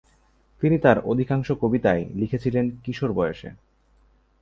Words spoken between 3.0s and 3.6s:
বয়সে।